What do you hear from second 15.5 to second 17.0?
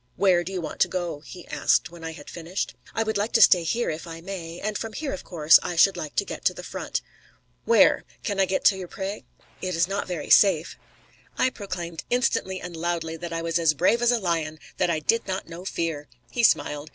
fear. He smiled.